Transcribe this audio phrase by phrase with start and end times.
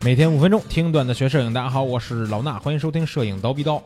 [0.00, 3.82] 每天五分钟听段子学摄影，大家好，我是老衲，欢迎收听摄影刀逼刀。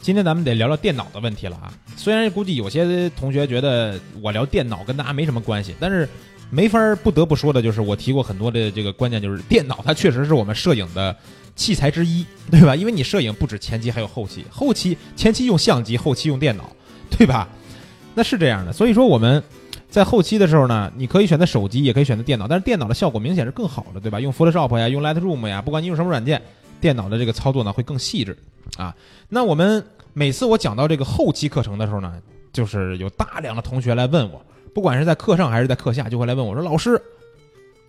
[0.00, 1.72] 今天咱们得聊聊电脑的问题了啊。
[1.96, 6.08] 虽然估计有些同学觉得我聊电脑跟大家没什么关系，但是
[6.50, 11.14] 没法不得不说的就是我提过很多的这个关键，就是电脑它确实是我们摄影的
[11.56, 12.76] 器材之一，对吧？
[12.76, 16.70] 因为你摄影不止前期还有后期，后期前期用相机，后期用电脑，
[17.10, 17.48] 对吧？
[18.14, 19.42] 那是这样的，所以说我们。
[19.88, 24.20] 在后期的时候呢，你可以选择手机，也可以选择电脑，但是电脑的效果明显是更好的，对吧？
[24.20, 26.42] 用 Photoshop 呀，用 Lightroom 呀，不管你用什么软件，
[26.80, 28.36] 电脑的这个操作呢会更细致
[28.76, 28.94] 啊。
[29.28, 29.82] 那我们
[30.12, 32.14] 每次我讲到这个后期课程的时候呢，
[32.52, 34.44] 就是有大量的同学来问我，
[34.74, 37.00] 不管是在课上还是在课下，就会来问我说：“老师，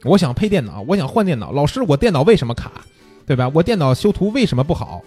[0.04, 2.72] 我想配电脑，我想换电脑，老师我电脑为什么卡，
[3.26, 3.52] 对吧？
[3.54, 5.02] 我电脑修图为什么不好？”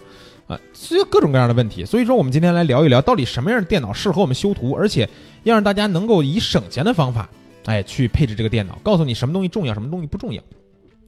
[0.47, 1.85] 啊，所以各种各样的问题。
[1.85, 5.07] 所以说，我们今天来聊一聊，到底什么样的电脑适合我们修图，而且
[5.43, 7.29] 要让大家能够以省钱的方法，
[7.65, 8.77] 哎，去配置这个电脑。
[8.83, 10.41] 告诉你什么东西重要，什么东西不重要。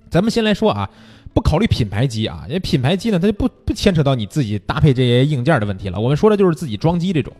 [0.09, 0.89] 咱们先来说啊，
[1.33, 5.99] 不考虑品牌机啊，因为品牌机呢，它就不不牵扯到你自己搭配这些硬件的问题了。
[5.99, 7.33] 我们说的就是自己装机这种。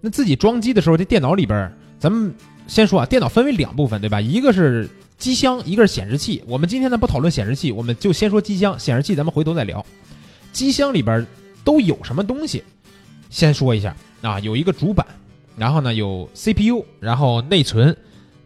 [0.00, 2.34] 那自己装机的时候，这电脑里边，咱们
[2.66, 4.20] 先说啊，电脑分为两部分，对吧？
[4.20, 4.88] 一个是
[5.18, 6.42] 机箱，一个是显示器。
[6.46, 9.84] 我们今天呢不讨论显示器，我们就先说机箱，显示器咱们回头再聊。
[10.52, 11.26] 机箱里边
[11.64, 12.62] 都有什么东西？
[13.30, 15.06] 先说一下啊，有一个主板，
[15.56, 17.96] 然后呢有 CPU，然后内存，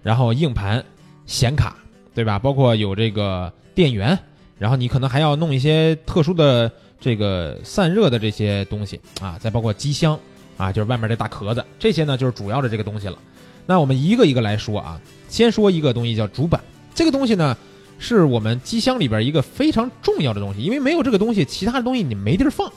[0.03, 0.85] 然后硬盘、
[1.27, 1.77] 显卡，
[2.15, 2.39] 对吧？
[2.39, 4.17] 包括有这个电源，
[4.59, 10.19] 然后你可能还要弄一些特殊的这个散热的这些东西啊，再包括机箱
[10.57, 13.19] 啊，就是外面这大壳子，这些呢就是主要的这个东西了。
[13.67, 16.61] 那我们一个一个来说啊，先说一个东西叫主板，
[16.95, 17.57] 这个东西呢。
[17.99, 22.71] 是我们机箱里边一个非常重要的东西，因为没有这个东西，其他的东西你没地儿放，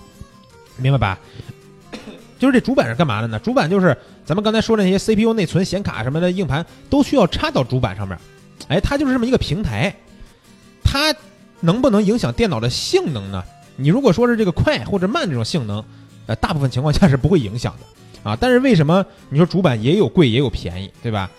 [0.78, 1.20] 明白吧？
[2.38, 3.38] 就是这主板是干嘛的呢？
[3.40, 8.18] 主板就是咱们刚才说那些 CPU、内存、显卡什么的硬盘都需要插到主板上面，
[8.70, 9.94] 哎，它就是这么一个平台。
[10.84, 11.14] 它
[11.60, 13.44] 能不能影响电脑的性能呢？
[13.76, 15.84] 你如果说是这个快或者慢这种性能，
[16.28, 18.38] 呃，大部分情况下是不会影响的啊。
[18.40, 21.30] 但是为什么你说主板也有贵也有便宜，对吧？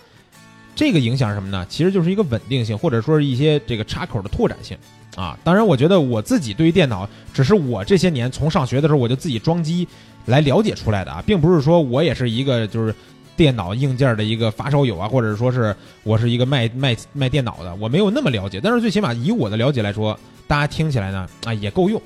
[0.81, 1.63] 这个影响是什么呢？
[1.69, 4.75] 其实就是一个稳定性，或者说是一些这个插口的拓展性
[5.15, 5.37] 啊。
[5.43, 9.87] 当然，我觉得我自己对于电脑，只是我这些年从上学的时候我就自己装机
[10.25, 12.95] 来了解出来的啊，并不是说我也是一个就是
[13.37, 18.59] 电脑硬件的一个发烧友啊，或者说是我是一个卖卖卖电脑的，我没有那么了解。
[18.59, 22.01] 但是最起码以我的了解来说，大家听起来呢啊也够用。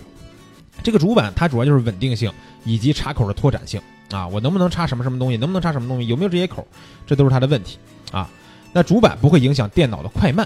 [0.84, 2.30] 这个主板它主要就是稳定性
[2.66, 3.80] 以及插口的拓展性
[4.12, 6.68] 啊，我能不能插什么什么东西，能不能插什么东西，有没有这些口，
[7.08, 7.78] 这都是它的问题
[8.12, 8.30] 啊。
[8.76, 10.46] 那主板不会影响电脑的快慢，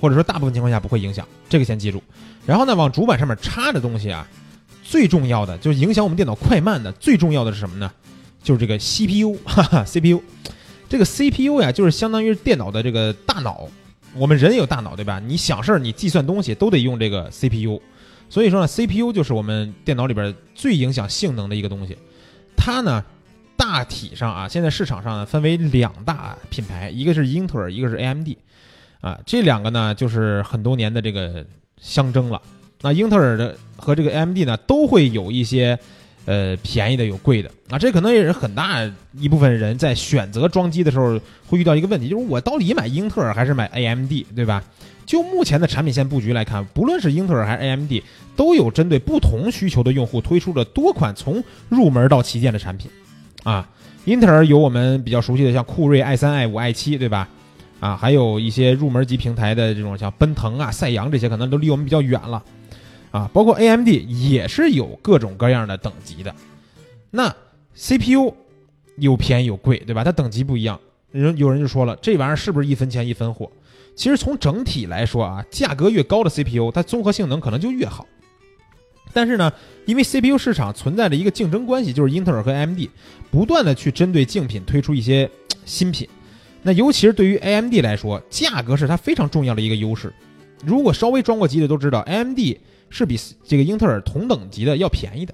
[0.00, 2.00] 或者说大部分情况下不会影响，这个先记住。
[2.46, 4.24] 然后呢，往主板上面插的东西啊，
[4.84, 7.90] 最重要的就是影响我们电脑快慢的，最重要的是什么呢？
[8.40, 10.22] 就是这个 CPU，哈哈，CPU。
[10.88, 13.66] 这个 CPU 呀，就是相当于电脑的这个大脑。
[14.14, 15.18] 我们人有大脑，对吧？
[15.18, 17.82] 你想事儿，你计算东西都得用这个 CPU。
[18.30, 21.98] 所以说呢，CPU 就是我们电脑里边最影响性能的一个东西。
[22.56, 23.04] 它呢。
[23.56, 28.28] 大体上啊，现在市场上呢分为两大品牌，一个是英特尔，一个是 AMD，
[29.00, 31.44] 啊，这两个呢就是很多年的这个
[31.80, 32.40] 相争了。
[32.82, 35.78] 那英特尔的和这个 AMD 呢都会有一些
[36.26, 44.62] 呃便宜的有贵的啊，这可能也是很大一部分人在选择装机的时候会遇到一个问题，就是我到底买英特尔还是买 AMD，对吧？
[45.06, 47.92] 就目前的产品线布局来看，不论是英特尔还是 AMD，
[48.34, 52.90] 都有针对不同需求的用户推出了多款从入门到旗舰的产品。
[53.46, 53.68] 啊，
[54.06, 57.28] 英特尔有我们比较熟悉的，像酷睿 i 三、i 五、i 七，对吧？
[57.78, 62.42] 啊，还有一些入门级平台的这种，像奔腾啊、赛扬这些，可能都离我们比较远了。
[63.12, 66.34] 啊，包括 AMD 也是有各种各样的等级的。
[67.12, 67.32] 那
[67.76, 68.34] CPU
[68.96, 70.02] 有便宜有贵，对吧？
[70.02, 70.80] 它等级不一样。
[71.12, 73.48] 人有人就说了，这玩意儿是不是一分钱一分货？
[73.94, 78.04] 其实从整体来说啊，价格越高的 CPU，它综合性能可能就越好。
[79.16, 79.50] 但是呢，
[79.86, 82.80] 因为 CPU 市场存在着一个竞争关系，就是英特尔和 AMD
[83.30, 85.30] 不断的去针对竞品推出一些
[85.64, 86.06] 新品。
[86.60, 90.12] 那尤其是对于 AMD 来说，价格是它非常重要的一个优势。
[90.62, 92.38] 如果稍微装过机的都知道，AMD
[92.90, 95.32] 是比这个英特尔同等级的要便宜的。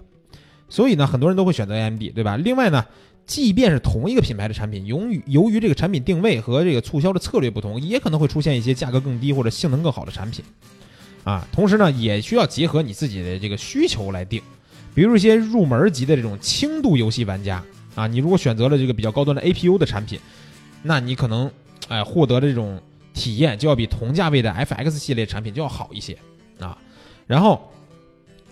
[0.68, 2.36] 所以呢，很多人都会选择 AMD，对吧？
[2.36, 2.86] 另外呢，
[3.26, 10.44] 即便是同一个品牌的产品，由于由于这个产品定位和这个促销的策略不同，也可能会出现一些价格更低或者性能更好的产品。
[11.24, 14.42] 啊，同时呢，也需要结合你自己的这个需求来定，
[14.94, 17.62] 比如一些入门级的这种轻度游戏玩家
[17.94, 20.18] 啊，你如果选择了这个比较高端的 APU 的产品，
[20.82, 21.50] 那你可能
[21.88, 22.80] 哎获得的这种
[23.14, 26.16] 体验就要比同价位的 FX 系列产品就要好一些
[26.58, 26.76] 啊。
[27.28, 27.70] 然后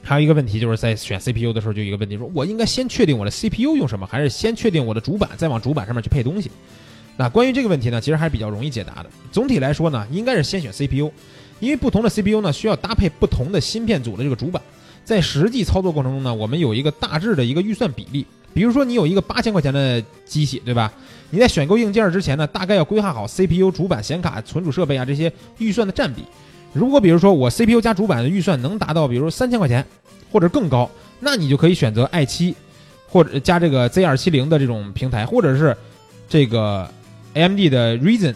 [0.02, 6.50] 还有一个问题就是在选 CPU 的时候，就一个问题，说我应该先确定我的 CPU 用什么，还是先确定我的主板，再往主板上面去配东西？
[7.16, 9.10] 那关于这个问题呢，其实还是比较容易解答的。
[9.32, 11.10] 总体来说呢，应该是先选 CPU。
[11.60, 14.60] 因为不同的 CPU 呢需要搭配不同的芯片组的这个主板，
[15.04, 18.26] 在实际操作过程中呢，我们有一个大致的一个预算比例。
[18.52, 20.92] 比如说你有一个八千块钱的机器，对吧？
[21.30, 26.24] 你在选购硬件之前呢，大概要规划好 CPU、主板、显卡、存储设备啊这些预算的占比。
[26.72, 29.86] 如果比如说我 CPU 加主板的预算能达到，比如三千块钱
[30.32, 30.90] 或者更高，
[31.20, 32.54] 那你就可以选择 i7
[33.08, 35.76] 或者加这个 Z 二七零的这种平台，或者是
[36.28, 36.90] 这个
[37.34, 38.34] AMD 的 Ryzen。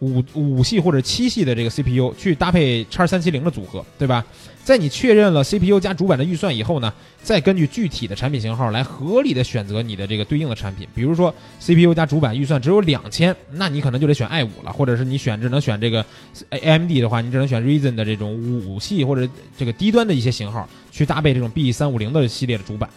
[0.00, 4.24] 五五系或者七系的这个 CPU 去搭配叉三七零的组合，对吧？
[4.62, 6.92] 在你确认了 CPU 加主板的预算以后呢，
[7.22, 10.86] 再根据具体的产品型号来合理的选择你的这个对应的产品。
[10.94, 16.04] 比如说 CPU 加主板预算只有两千，那你可能就得选 i 五了，或者是你选只能选这个
[16.50, 18.34] AMD 的话，你只能选 Reason 的这种
[18.66, 22.90] 五系或者这个低端的一些型号去搭配这种 B 三五零的系列的主板，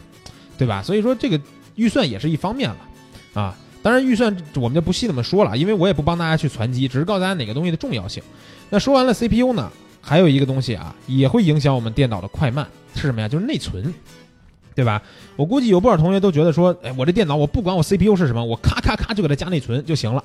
[0.57, 0.83] 对吧？
[0.83, 1.39] 所以说这个
[1.75, 2.77] 预算也是一方面了，
[3.41, 3.57] 啊。
[3.81, 8.21] 当然，预算我们就不细那么说了，因为我也不帮大家去攒机，只是告诉大家哪个东西的重要性。
[8.69, 13.27] 那说完了 CPU 呢，还有一个东西啊，也会影响我们电脑的快慢，是什么呀？
[13.27, 13.93] 就是内存，
[14.75, 15.01] 对吧？
[15.35, 20.23] 我估计有不少同学都觉得说，哎，我这电脑我不管我 CPU 是什么，我咔咔咔就给它加内存就行了。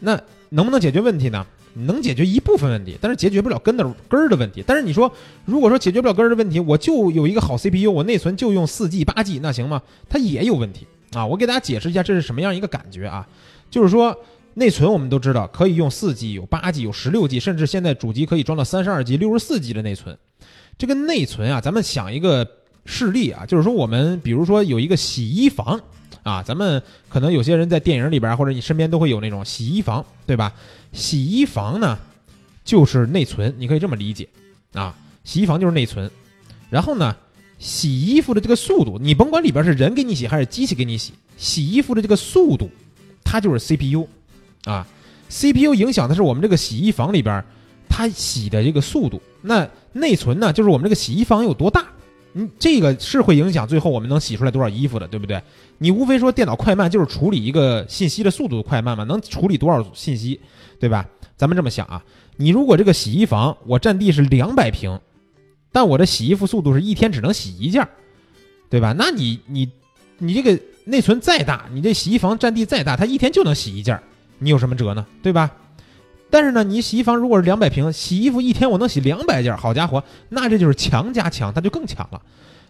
[0.00, 0.20] 那
[0.50, 1.44] 能不能解决问题呢？
[1.76, 4.62] 能解决一部分问题，但是解决不了根的根儿的问题。
[4.64, 5.12] 但是你说，
[5.44, 9.82] 如果说解决不了根儿的问题，我就有一个好 CPU，我内存就用四 G、八 G，那行吗？
[10.08, 10.86] 它也有问题。
[11.14, 13.26] 啊，我给大家解释一下这是什么样一个感觉啊？
[13.70, 14.16] 就是说
[14.54, 20.16] 内存我们都知道可以用四 G、有八 G、有十六 G，甚至现在主机可以装到三十二 G、六十四 G 的内存。
[20.76, 22.48] 这个内存啊，咱们想一个
[22.84, 25.80] 事例啊，就是说我们比如说有一个洗衣房
[26.22, 30.52] 啊，咱们可能有些人在电影里边或者你身边都会有那种洗衣房，对吧？
[30.92, 31.98] 洗衣房呢
[32.64, 34.28] 就是内存，你可以这么理解
[34.72, 34.94] 啊，
[35.24, 36.10] 洗衣房就是内存，
[36.70, 37.16] 然后呢。
[37.64, 42.68] 洗衣服的这个速度，你甭管里边是人给你洗还是机器给你洗，洗衣服的这个速度，
[43.24, 44.06] 它就是 CPU，
[44.66, 44.86] 啊
[45.30, 47.42] ，CPU 影响的是我们这个洗衣房里边
[47.88, 49.22] 它洗的这个速度。
[49.40, 51.86] 那内存呢，就是我们这个洗衣房有多大，
[52.34, 55.40] 嗯，这个是会影响最后我们能洗出来多少衣服的，对不对？
[55.78, 60.38] 你无非说电脑快慢就是处理一个信息的速度快慢嘛，能处理多少信息，
[60.78, 61.08] 对吧？
[61.38, 62.04] 咱们这么想啊，
[62.36, 65.00] 你如果这个洗衣房我占地是两百平。
[65.74, 67.88] 但我的洗衣服速度是一天只能洗一件，
[68.70, 68.94] 对吧？
[68.96, 69.68] 那你你
[70.18, 74.00] 你这个内存再大，你这洗衣房占地再大，它一天就能洗一件，
[74.38, 75.04] 你有什么辙呢？
[75.20, 75.50] 对吧？
[76.30, 82.22] 但是呢，你洗衣房如果是两百平，洗衣服一天我能洗两百件，好家伙，那这就是强加强，它就更强了，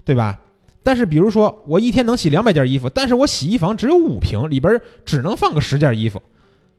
[0.03, 0.41] 对吧？
[0.83, 6.23] 但是比如说我一天能洗两百件衣服，但是我洗衣房只有五平，里边只能放个十件衣服，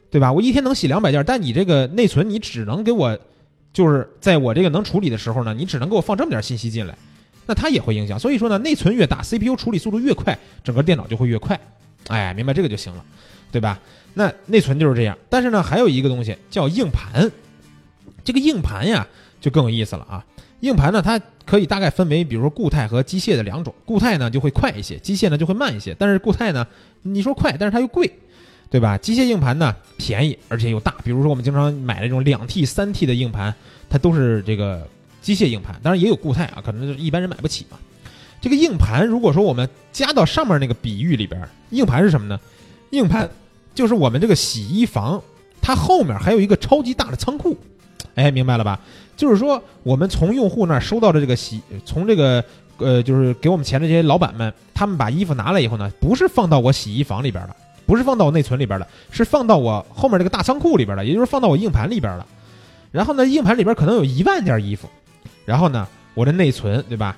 [0.10, 0.33] 对吧？
[0.33, 3.16] 我一天能洗两百件，但你这个内存你只能给我。
[3.75, 6.98] 就是在我这个能处理的时候呢，你只能给我放这么点信息进来，
[7.45, 8.18] 那它也会影响。
[8.18, 11.60] 所以说呢，内存越大，CPU 处理速度越快，整个电脑就会越快。
[12.07, 13.04] 哎，明白这个就行了，
[13.51, 13.77] 对吧？
[14.13, 15.18] 那内存就是这样。
[15.30, 17.30] 但是呢，还有一个东西叫硬盘，
[18.24, 19.06] 这个硬盘呀
[19.42, 20.25] 就更有意思了啊。
[20.62, 23.75] 硬盘呢，它可以大概分为，比如说固态和机械的两种。
[23.83, 25.94] 固态呢就会快一些，机械呢就会慢一些。
[26.00, 26.66] 但是固态呢，
[27.01, 28.10] 你说快，但是它又贵。
[28.69, 28.97] 对吧？
[28.97, 30.94] 机械硬盘呢便宜，而且又大。
[31.03, 33.53] 比如说我们经常买那种两 T、三 T 的硬盘，
[33.89, 34.88] 它都是这个
[35.21, 35.79] 机械硬盘。
[35.81, 37.77] 当然也有固态啊，可能就是一般人买不起嘛。
[38.41, 42.39] 这个硬盘如果说我们加到上面那个比喻里边，硬盘是什么呢？
[42.91, 43.29] 硬盘
[43.73, 45.21] 就是我们这个洗衣房，
[45.61, 47.57] 它后面还有一个超级大的仓库。
[48.15, 48.79] 哎，明白了吧？
[49.18, 52.44] 就是说我们从用户那儿收到的这个洗，从这个
[52.78, 57.56] 呃，就是给我们钱的这些老板们，他们把衣服拿来以后呢，不是放到我洗衣房里边的。
[57.85, 62.25] 不是放到我内存里边的，是放到我后面这个大仓库里边的，也就是放到我硬盘里边了。
[62.92, 64.89] 然后呢，硬盘里边可能有一万件衣服，
[65.45, 67.18] 然后呢，我的内存对吧，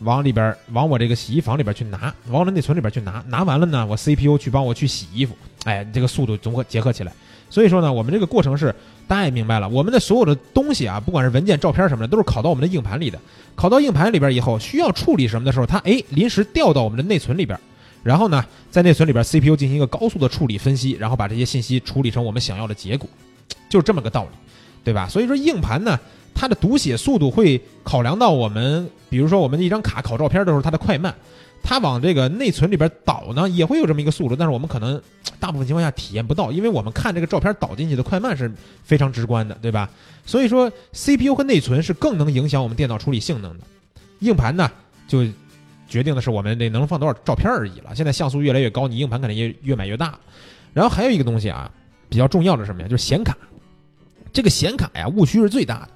[0.00, 7.12] 往里边往我这个洗衣房里边去拿，往我的内存里边去拿，拿完了呢，我 CPU 去帮我去洗衣服，哎，这个速度综合结合起来。
[7.50, 8.74] 所以说呢，我们这个过程是
[9.06, 13.18] 大家也明白了，我们的所有的东西啊，不管是文件、照片什么的，都是拷到我们的硬盘里的。
[13.56, 17.58] 拷到硬盘里边以后，需要处理什么的时候，它哎临时调到我们的内存里边。
[18.02, 23.08] 然后呢，在内存里边，CPU 进行一个高速的处理分析，然后把这些信息处理成我们想要的结果，
[23.68, 24.30] 就是这么个道理，
[24.82, 25.06] 对吧？
[25.06, 25.98] 所以说硬盘呢，
[26.34, 31.14] 它的读写速度会考量到我们，比如说我们一张卡拷照片的时候它的快慢，
[31.62, 34.98] 它往这个内存里边导呢，也会有这么一个速度，但是我们可能
[35.38, 38.50] 大部分情况下体验不到，因为我们看这个照片导进去的快慢是
[38.82, 39.90] 非常直观的，对吧？
[40.24, 43.64] 所以说 CPU 和内存是更能影响我们电脑处理性能的，
[44.20, 44.70] 硬盘呢
[45.06, 45.26] 就。
[45.90, 47.94] 决定的是我们得能放多少照片而已了。
[47.94, 50.18] 现在像素越来越高，你硬盘肯定也越买越大。
[50.72, 51.70] 然后还有一个东西啊，
[52.08, 52.88] 比较重要的什么呀？
[52.88, 53.36] 就是显卡。
[54.32, 55.88] 这个显卡呀，误区是最大的。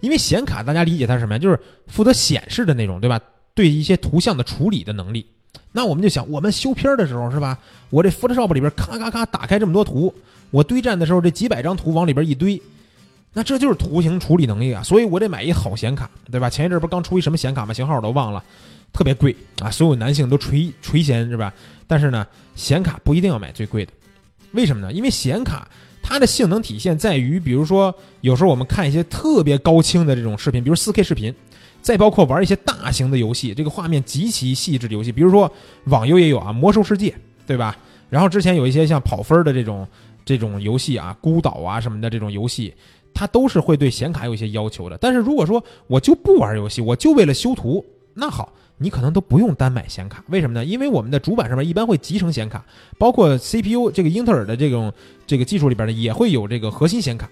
[0.00, 1.38] 因为显卡大家理解它是什么呀？
[1.38, 3.18] 就是负责显示的那种，对吧？
[3.54, 5.24] 对一些图像的处理的能力。
[5.72, 7.58] 那我们就想，我们修片儿的时候是吧？
[7.90, 10.12] 我这 Photoshop 里边咔咔咔打开这么多图，
[10.50, 12.60] 我堆栈的时候这几百张图往里边一堆，
[13.32, 16.48] 那这就是图形处理能力啊，所以我得买一好显卡，对吧？
[16.48, 17.72] 前一阵不是刚出一什么显卡吗？
[17.74, 18.42] 型号我都忘了，
[18.92, 21.52] 特别贵啊，所有男性都垂垂涎是吧？
[21.86, 23.92] 但是呢，显卡不一定要买最贵的，
[24.52, 24.92] 为什么呢？
[24.92, 25.68] 因为显卡
[26.02, 31.34] 它的性能体现在于，比如说有时候我们看一些特别高清的这种视频，比如 4K 视频，
[31.80, 35.50] 再包括玩一些大型的游戏，这个画面极其细致的游戏，比如说
[35.84, 37.14] 网游也有啊，魔兽世界，
[37.46, 37.76] 对吧？
[38.10, 39.86] 然后之前有一些像跑分的这种
[40.24, 42.74] 这种游戏啊，孤岛啊什么的这种游戏。
[43.14, 50.64] 它都是会对显卡有一些要求的，但是如果说我就不玩游戏，我就为了修图，那好，你可能都不用单买显卡，为什么呢？
[50.64, 52.64] 因为我们的主板上面一般会集成显卡，
[52.98, 54.92] 包括 CPU 这个英特尔的这种
[55.26, 57.28] 这个技术里边呢，也会有这个核心显卡。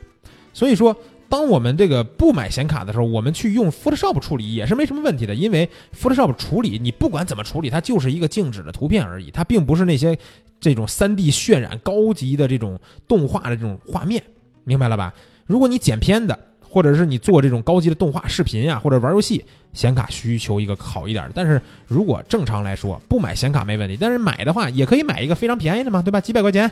[0.53, 0.97] 所以说，
[1.29, 10.19] 当我们这个不买显卡的时候，我们去用 Photoshop 处理也是没什么问题的，因为 Photoshop 处理你不管怎么处理，它就是一个静止的图片而已，它并不是那些
[10.59, 14.23] 这种 3D 渲染高级的这种动画的这种画面，
[14.65, 15.13] 明白了吧？
[15.45, 16.39] 如果你剪片的，
[16.77, 19.43] 或者是你做这种高级的动画视频呀，或者玩游戏，
[19.73, 21.33] 显卡需求一个好一点的。
[21.35, 26.21] 但是如果正常来说，不买显卡没问题，但是买的话也可以买一个非常便宜的嘛，对吧？
[26.21, 26.71] 几百块钱，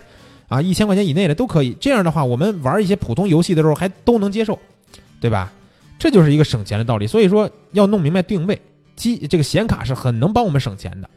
[0.48, 1.74] 啊，一千块钱以内的都可以。
[1.80, 4.58] 这样的话，我们玩一些普通游戏的时候还都能接受，
[5.22, 5.50] 对吧？
[5.98, 7.06] 这就是一个省钱的道理。
[7.06, 8.60] 所以说要弄明白定位，
[8.96, 11.08] 机这个显卡是很能帮我们省钱的。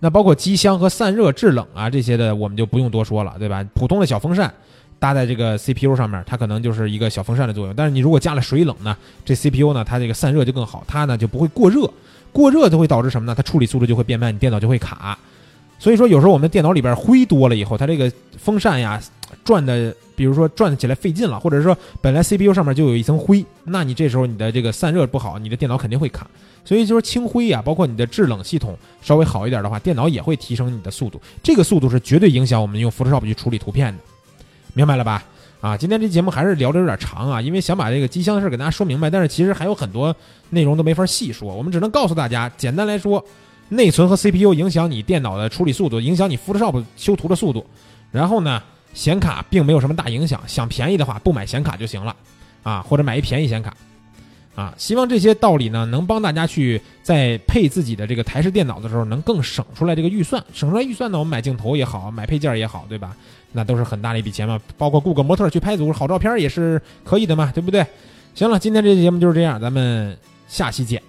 [0.00, 3.64] 那包括机箱和散热制冷啊这些的，我们就不用多说了，对吧？
[3.76, 4.52] 普通的小风扇。
[5.04, 7.74] 搭在这个 CPU 上面，它可能就是一个小风扇的作用。
[7.74, 11.86] 但是你如果加了水冷呢，这 CPU 呢，它这个散热就更好，它呢就不会过热。
[12.32, 13.34] 过热就会导致什么呢？
[13.34, 15.18] 它处理速度就会变慢，你电脑就会卡。
[15.78, 18.98] 所以说，有时候我们电脑里边灰多了以后，它这个风扇呀
[19.44, 26.26] 转的，比如说转起来费劲了，或者说本来 CPU 上面就有一层灰，那你这时候你的这个散热不好，你的电脑肯定会卡。
[26.64, 31.20] 所以就是清灰呀，包括你的制冷系统稍微好一点的话，电脑也会提升你的速度。
[31.42, 34.13] 这个速度是绝对影响我们用 Photoshop 去处理图片的。
[34.74, 35.24] 明白了吧？
[35.60, 40.14] 啊，今天这节目还是聊的有点长啊，因为想把这个机箱的事给大家说明白，但是其实还有很多
[40.50, 43.24] 内容都没法细说，我们只能告诉大家，简单来说，
[43.70, 47.64] 内存和 CPU 影响你电脑的处理速度，影响你 Photoshop 修图的速度。
[48.10, 48.62] 然后呢，
[48.92, 52.14] 显卡并没有什么大影响，想便宜的话不买显卡就行了，
[52.62, 53.74] 啊，或者买一便宜显卡。
[54.54, 60.44] 啊，希望这些道理呢，能帮大家去在配自己的这个台式电脑的时候，能更省出来这个预算。
[60.52, 63.16] 省出来预算呢，我们买镜头也好，买配件也好，对吧？
[63.54, 64.60] 那都是很大的一笔钱嘛。
[64.76, 67.86] 包括雇个模特去拍组好照片也是可以的嘛，对不对？
[68.34, 70.14] 行了，今天这期节目就是这样，咱们
[70.46, 71.00] 下期见。